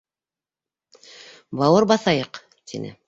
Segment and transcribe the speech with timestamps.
[1.61, 2.41] Бауыр баҫайыҡ,—
[2.73, 2.95] тине.